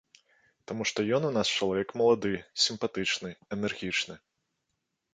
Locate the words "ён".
1.17-1.27